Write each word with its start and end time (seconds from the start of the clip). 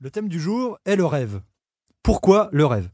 Le 0.00 0.10
thème 0.10 0.28
du 0.28 0.38
jour 0.38 0.78
est 0.84 0.96
le 0.96 1.06
rêve. 1.06 1.40
Pourquoi 2.02 2.50
le 2.52 2.66
rêve? 2.66 2.90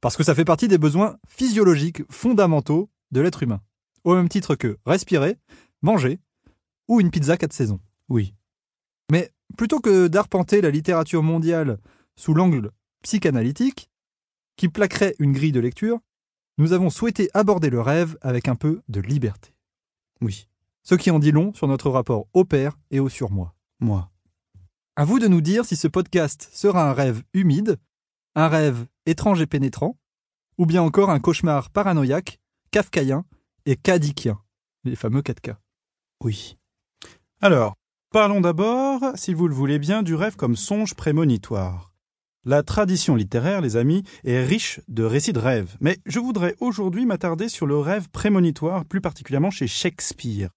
Parce 0.00 0.16
que 0.16 0.22
ça 0.22 0.36
fait 0.36 0.44
partie 0.44 0.68
des 0.68 0.78
besoins 0.78 1.18
physiologiques 1.26 2.02
fondamentaux 2.10 2.90
de 3.10 3.20
l'être 3.20 3.42
humain. 3.42 3.60
Au 4.04 4.14
même 4.14 4.28
titre 4.28 4.54
que 4.54 4.78
respirer, 4.86 5.36
manger 5.82 6.20
ou 6.86 7.00
une 7.00 7.10
pizza 7.10 7.36
quatre 7.36 7.52
saisons. 7.52 7.80
Oui. 8.08 8.34
Mais 9.10 9.32
plutôt 9.56 9.80
que 9.80 10.06
d'arpenter 10.06 10.60
la 10.60 10.70
littérature 10.70 11.24
mondiale 11.24 11.78
sous 12.14 12.34
l'angle 12.34 12.70
psychanalytique, 13.02 13.90
qui 14.56 14.68
plaquerait 14.68 15.16
une 15.18 15.32
grille 15.32 15.52
de 15.52 15.60
lecture, 15.60 15.98
nous 16.58 16.72
avons 16.72 16.90
souhaité 16.90 17.30
aborder 17.34 17.70
le 17.70 17.80
rêve 17.80 18.16
avec 18.20 18.46
un 18.46 18.54
peu 18.54 18.82
de 18.88 19.00
liberté. 19.00 19.54
Oui. 20.20 20.48
Ce 20.82 20.94
qui 20.94 21.10
en 21.10 21.18
dit 21.18 21.32
long 21.32 21.52
sur 21.54 21.66
notre 21.66 21.90
rapport 21.90 22.26
au 22.32 22.44
père 22.44 22.78
et 22.90 23.00
au 23.00 23.08
surmoi. 23.08 23.54
Moi. 23.80 24.09
À 24.96 25.04
vous 25.04 25.18
de 25.18 25.28
nous 25.28 25.40
dire 25.40 25.64
si 25.64 25.76
ce 25.76 25.88
podcast 25.88 26.50
sera 26.52 26.90
un 26.90 26.92
rêve 26.92 27.22
humide, 27.32 27.78
un 28.34 28.48
rêve 28.48 28.86
étrange 29.06 29.40
et 29.40 29.46
pénétrant, 29.46 29.96
ou 30.58 30.66
bien 30.66 30.82
encore 30.82 31.10
un 31.10 31.20
cauchemar 31.20 31.70
paranoïaque, 31.70 32.38
kafkaïen 32.72 33.24
et 33.66 33.76
kadikien, 33.76 34.40
les 34.84 34.96
fameux 34.96 35.20
4K. 35.20 35.54
Oui. 36.22 36.58
Alors, 37.40 37.76
parlons 38.10 38.40
d'abord, 38.40 39.00
si 39.14 39.32
vous 39.32 39.48
le 39.48 39.54
voulez 39.54 39.78
bien, 39.78 40.02
du 40.02 40.14
rêve 40.14 40.36
comme 40.36 40.56
songe 40.56 40.94
prémonitoire. 40.94 41.92
La 42.44 42.62
tradition 42.62 43.14
littéraire, 43.14 43.60
les 43.60 43.76
amis, 43.76 44.02
est 44.24 44.42
riche 44.42 44.80
de 44.88 45.04
récits 45.04 45.32
de 45.32 45.38
rêves, 45.38 45.76
mais 45.80 45.98
je 46.04 46.18
voudrais 46.18 46.56
aujourd'hui 46.58 47.06
m'attarder 47.06 47.48
sur 47.48 47.66
le 47.66 47.78
rêve 47.78 48.08
prémonitoire, 48.10 48.84
plus 48.84 49.00
particulièrement 49.00 49.50
chez 49.50 49.66
Shakespeare. 49.66 50.50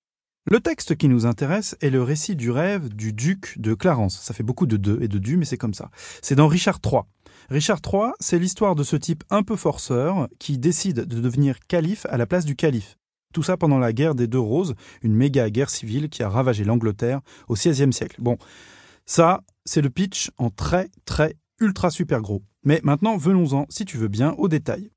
Le 0.45 0.59
texte 0.59 0.97
qui 0.97 1.07
nous 1.07 1.25
intéresse 1.25 1.77
est 1.79 1.89
le 1.89 2.03
récit 2.03 2.35
du 2.35 2.51
rêve 2.51 2.89
du 2.89 3.13
duc 3.13 3.55
de 3.59 3.73
Clarence. 3.73 4.19
Ça 4.19 4.33
fait 4.33 4.43
beaucoup 4.43 4.65
de 4.65 4.75
deux 4.75 4.99
et 5.01 5.07
de 5.07 5.17
du, 5.17 5.37
mais 5.37 5.45
c'est 5.45 5.57
comme 5.57 5.73
ça. 5.73 5.89
C'est 6.21 6.35
dans 6.35 6.47
Richard 6.47 6.79
III. 6.85 7.03
Richard 7.49 7.79
III, 7.85 8.11
c'est 8.19 8.39
l'histoire 8.39 8.75
de 8.75 8.83
ce 8.83 8.97
type 8.97 9.23
un 9.29 9.43
peu 9.43 9.55
forceur 9.55 10.27
qui 10.39 10.57
décide 10.57 11.05
de 11.05 11.21
devenir 11.21 11.59
calife 11.67 12.05
à 12.09 12.17
la 12.17 12.25
place 12.25 12.43
du 12.43 12.57
calife. 12.57 12.97
Tout 13.33 13.41
ça 13.41 13.55
pendant 13.55 13.79
la 13.79 13.93
guerre 13.93 14.15
des 14.15 14.27
Deux 14.27 14.39
Roses, 14.39 14.75
une 15.01 15.15
méga 15.15 15.49
guerre 15.49 15.69
civile 15.69 16.09
qui 16.09 16.23
a 16.23 16.29
ravagé 16.29 16.65
l'Angleterre 16.65 17.21
au 17.47 17.53
XVIe 17.53 17.93
siècle. 17.93 18.17
Bon, 18.19 18.37
ça, 19.05 19.43
c'est 19.63 19.81
le 19.81 19.89
pitch 19.89 20.29
en 20.37 20.49
très, 20.49 20.89
très, 21.05 21.37
ultra 21.61 21.89
super 21.89 22.21
gros. 22.21 22.43
Mais 22.65 22.81
maintenant, 22.83 23.15
venons-en, 23.15 23.65
si 23.69 23.85
tu 23.85 23.97
veux 23.97 24.09
bien, 24.09 24.33
aux 24.33 24.49
détails. 24.49 24.91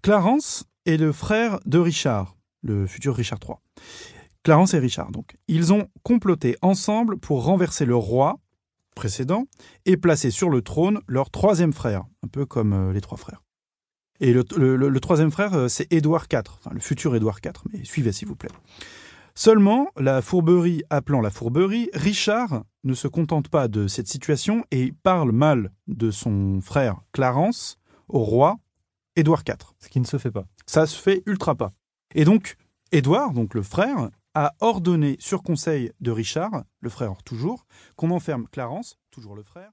Clarence 0.00 0.64
est 0.86 0.96
le 0.96 1.12
frère 1.12 1.60
de 1.66 1.78
Richard, 1.78 2.34
le 2.62 2.86
futur 2.86 3.14
Richard 3.14 3.38
III. 3.46 3.56
Clarence 4.44 4.74
et 4.74 4.78
Richard, 4.78 5.10
donc. 5.10 5.36
Ils 5.48 5.72
ont 5.72 5.88
comploté 6.04 6.56
ensemble 6.62 7.18
pour 7.18 7.44
renverser 7.44 7.84
le 7.84 7.96
roi 7.96 8.38
précédent 8.94 9.46
et 9.86 9.96
placer 9.96 10.30
sur 10.30 10.50
le 10.50 10.62
trône 10.62 11.00
leur 11.08 11.30
troisième 11.30 11.72
frère, 11.72 12.04
un 12.22 12.28
peu 12.28 12.46
comme 12.46 12.72
euh, 12.72 12.92
les 12.92 13.00
trois 13.00 13.18
frères. 13.18 13.42
Et 14.20 14.32
le, 14.32 14.44
le- 14.56 14.76
le- 14.76 14.88
le 14.88 15.00
troisième 15.00 15.32
frère, 15.32 15.54
euh, 15.54 15.66
c'est 15.68 15.92
Édouard 15.92 16.26
IV, 16.32 16.42
enfin 16.54 16.70
le 16.72 16.78
futur 16.80 17.16
Édouard 17.16 17.38
IV, 17.44 17.52
mais 17.72 17.82
suivez 17.84 18.12
s'il 18.12 18.28
vous 18.28 18.36
plaît. 18.36 18.50
Seulement, 19.34 19.88
la 19.98 20.22
fourberie 20.22 20.82
appelant 20.90 21.20
la 21.20 21.30
fourberie, 21.30 21.90
Richard 21.92 22.62
ne 22.84 22.94
se 22.94 23.08
contente 23.08 23.48
pas 23.48 23.66
de 23.66 23.88
cette 23.88 24.06
situation 24.06 24.64
et 24.70 24.92
parle 25.02 25.32
mal 25.32 25.72
de 25.88 26.12
son 26.12 26.60
frère 26.60 27.00
Clarence 27.12 27.78
au 28.08 28.20
roi 28.20 28.58
Édouard 29.16 29.42
IV. 29.48 29.56
Ce 29.80 29.88
qui 29.88 29.98
ne 29.98 30.06
se 30.06 30.18
fait 30.18 30.30
pas. 30.30 30.44
Ça 30.66 30.86
se 30.86 30.96
fait 31.00 31.22
ultra 31.26 31.56
pas. 31.56 31.72
Et 32.14 32.24
donc, 32.24 32.56
Édouard, 32.92 33.32
donc 33.32 33.54
le 33.54 33.62
frère, 33.62 34.10
a 34.34 34.54
ordonné 34.60 35.16
sur 35.20 35.42
conseil 35.42 35.92
de 36.00 36.10
Richard, 36.10 36.64
le 36.80 36.90
frère 36.90 37.14
toujours, 37.24 37.66
qu'on 37.96 38.10
enferme 38.10 38.48
Clarence, 38.48 38.98
toujours 39.10 39.36
le 39.36 39.42
frère, 39.42 39.72